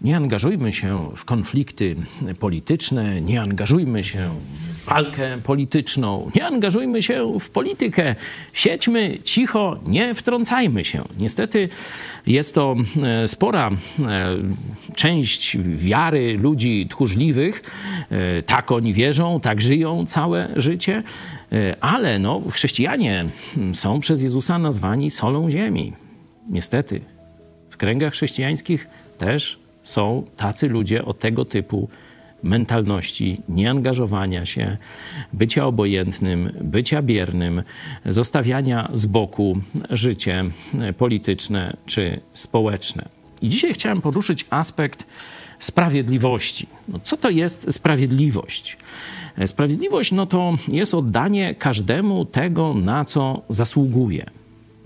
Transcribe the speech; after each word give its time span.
Nie 0.00 0.16
angażujmy 0.16 0.72
się 0.72 1.10
w 1.16 1.24
konflikty 1.24 1.96
polityczne, 2.38 3.20
nie 3.20 3.40
angażujmy 3.40 4.04
się 4.04 4.30
w 4.62 4.84
walkę 4.84 5.38
polityczną, 5.44 6.30
nie 6.34 6.46
angażujmy 6.46 7.02
się 7.02 7.38
w 7.40 7.50
politykę. 7.50 8.14
Siedźmy 8.52 9.18
cicho, 9.22 9.78
nie 9.86 10.14
wtrącajmy 10.14 10.84
się. 10.84 11.04
Niestety 11.18 11.68
jest 12.26 12.54
to 12.54 12.76
e, 13.02 13.28
spora 13.28 13.70
e, 13.70 13.76
część 14.94 15.56
wiary 15.58 16.38
ludzi 16.38 16.86
tchórzliwych. 16.90 17.62
E, 18.10 18.42
tak 18.42 18.72
oni 18.72 18.94
wierzą, 18.94 19.40
tak 19.40 19.60
żyją 19.60 20.06
całe 20.06 20.48
życie. 20.56 21.02
Ale 21.80 22.18
no, 22.18 22.42
chrześcijanie 22.52 23.24
są 23.74 24.00
przez 24.00 24.22
Jezusa 24.22 24.58
nazwani 24.58 25.10
solą 25.10 25.50
ziemi. 25.50 25.92
Niestety 26.50 27.00
w 27.70 27.76
kręgach 27.76 28.12
chrześcijańskich 28.12 28.88
też 29.18 29.65
są 29.86 30.24
tacy 30.36 30.68
ludzie 30.68 31.04
o 31.04 31.14
tego 31.14 31.44
typu 31.44 31.88
mentalności, 32.42 33.40
nieangażowania 33.48 34.46
się, 34.46 34.76
bycia 35.32 35.66
obojętnym, 35.66 36.52
bycia 36.60 37.02
biernym, 37.02 37.62
zostawiania 38.06 38.90
z 38.92 39.06
boku 39.06 39.60
życie 39.90 40.44
polityczne 40.98 41.76
czy 41.86 42.20
społeczne. 42.32 43.08
I 43.42 43.48
dzisiaj 43.48 43.74
chciałem 43.74 44.00
poruszyć 44.00 44.46
aspekt 44.50 45.06
sprawiedliwości. 45.58 46.66
No, 46.88 47.00
co 47.04 47.16
to 47.16 47.30
jest 47.30 47.72
sprawiedliwość? 47.72 48.76
Sprawiedliwość 49.46 50.12
no 50.12 50.26
to 50.26 50.52
jest 50.68 50.94
oddanie 50.94 51.54
każdemu 51.54 52.24
tego, 52.24 52.74
na 52.74 53.04
co 53.04 53.42
zasługuje. 53.48 54.26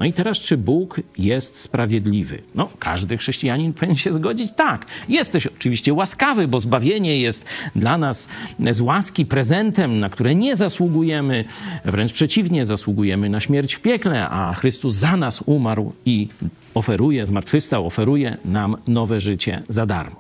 No 0.01 0.07
i 0.07 0.13
teraz, 0.13 0.39
czy 0.39 0.57
Bóg 0.57 1.01
jest 1.19 1.57
sprawiedliwy? 1.57 2.43
No, 2.55 2.69
każdy 2.79 3.19
chrześcijanin 3.19 3.73
powinien 3.73 3.97
się 3.97 4.13
zgodzić, 4.13 4.53
tak. 4.53 4.87
Jesteś 5.09 5.47
oczywiście 5.47 5.95
łaskawy, 5.95 6.49
bo 6.49 6.59
zbawienie 6.59 7.21
jest 7.21 7.45
dla 7.77 7.99
nas 7.99 8.29
z 8.71 8.81
łaski 8.81 9.27
prezentem, 9.27 10.01
na 10.01 10.09
które 10.09 10.35
nie 10.35 10.57
zasługujemy, 10.57 11.45
wręcz 11.85 12.13
przeciwnie, 12.13 12.67
zasługujemy 12.67 13.29
na 13.29 13.41
śmierć 13.41 13.75
w 13.75 13.81
piekle, 13.81 14.29
a 14.29 14.55
Chrystus 14.55 14.95
za 14.95 15.17
nas 15.17 15.43
umarł 15.47 15.93
i 16.07 16.29
oferuje, 16.75 17.27
zmartwychwstał, 17.27 17.87
oferuje 17.87 18.37
nam 18.45 18.77
nowe 18.89 19.21
życie 19.21 19.63
za 19.69 19.87
darmo. 19.87 20.17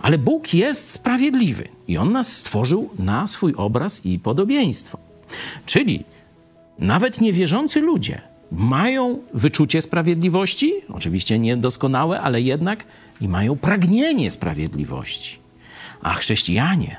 Ale 0.00 0.18
Bóg 0.18 0.54
jest 0.54 0.90
sprawiedliwy 0.90 1.68
i 1.88 1.98
On 1.98 2.12
nas 2.12 2.36
stworzył 2.36 2.90
na 2.98 3.26
swój 3.26 3.54
obraz 3.56 4.06
i 4.06 4.18
podobieństwo. 4.18 4.98
Czyli 5.66 6.04
nawet 6.78 7.20
niewierzący 7.20 7.80
ludzie 7.80 8.31
mają 8.56 9.18
wyczucie 9.34 9.82
sprawiedliwości, 9.82 10.72
oczywiście 10.88 11.38
niedoskonałe, 11.38 12.20
ale 12.20 12.40
jednak 12.40 12.84
i 13.20 13.28
mają 13.28 13.56
pragnienie 13.56 14.30
sprawiedliwości. 14.30 15.38
A 16.02 16.14
chrześcijanie, 16.14 16.96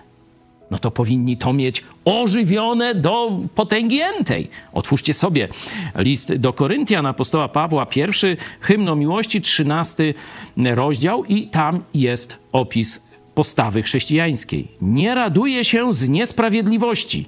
no 0.71 0.79
to 0.79 0.91
powinni 0.91 1.37
to 1.37 1.53
mieć 1.53 1.83
ożywione 2.05 2.95
do 2.95 3.39
potęgi 3.55 4.01
entej. 4.01 4.49
Otwórzcie 4.73 5.13
sobie 5.13 5.47
list 5.95 6.35
do 6.35 6.53
Koryntian 6.53 7.05
apostoła 7.05 7.49
Pawła, 7.49 7.85
pierwszy 7.85 8.37
hymn 8.61 8.89
o 8.89 8.95
miłości, 8.95 9.41
trzynasty 9.41 10.13
rozdział 10.57 11.25
i 11.25 11.47
tam 11.47 11.83
jest 11.93 12.37
opis 12.51 13.01
postawy 13.35 13.81
chrześcijańskiej. 13.81 14.67
Nie 14.81 15.15
raduje 15.15 15.65
się 15.65 15.93
z 15.93 16.09
niesprawiedliwości, 16.09 17.27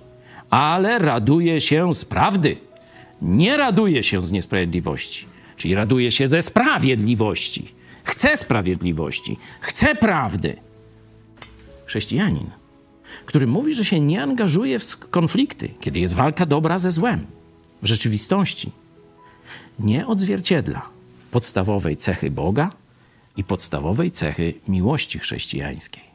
ale 0.49 0.99
raduje 0.99 1.61
się 1.61 1.95
z 1.95 2.05
prawdy 2.05 2.57
nie 3.25 3.57
raduje 3.57 4.03
się 4.03 4.21
z 4.21 4.31
niesprawiedliwości, 4.31 5.25
czyli 5.57 5.75
raduje 5.75 6.11
się 6.11 6.27
ze 6.27 6.41
sprawiedliwości. 6.41 7.67
Chce 8.03 8.37
sprawiedliwości, 8.37 9.37
chce 9.61 9.95
prawdy. 9.95 10.57
Chrześcijanin, 11.85 12.49
który 13.25 13.47
mówi, 13.47 13.75
że 13.75 13.85
się 13.85 13.99
nie 13.99 14.23
angażuje 14.23 14.79
w 14.79 14.97
konflikty, 14.97 15.69
kiedy 15.79 15.99
jest 15.99 16.13
walka 16.13 16.45
dobra 16.45 16.79
ze 16.79 16.91
złem, 16.91 17.25
w 17.81 17.87
rzeczywistości 17.87 18.71
nie 19.79 20.07
odzwierciedla 20.07 20.89
podstawowej 21.31 21.97
cechy 21.97 22.31
Boga 22.31 22.71
i 23.37 23.43
podstawowej 23.43 24.11
cechy 24.11 24.53
miłości 24.67 25.19
chrześcijańskiej. 25.19 26.14